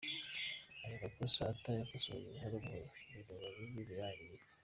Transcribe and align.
Iyo 0.85 0.95
amakosa 0.99 1.41
atayakosoye, 1.53 2.25
buhoro 2.33 2.55
buhoro 2.63 2.85
ibintu 3.11 3.31
biba 3.31 3.57
bibi, 3.61 3.81
birangirika. 3.89 4.47